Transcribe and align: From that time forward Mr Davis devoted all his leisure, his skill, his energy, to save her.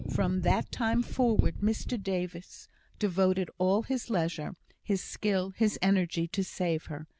From 0.11 0.41
that 0.41 0.71
time 0.71 1.03
forward 1.03 1.57
Mr 1.61 2.01
Davis 2.01 2.67
devoted 2.97 3.51
all 3.59 3.83
his 3.83 4.09
leisure, 4.09 4.55
his 4.81 5.03
skill, 5.03 5.51
his 5.51 5.77
energy, 5.83 6.27
to 6.29 6.43
save 6.43 6.85
her. 6.85 7.07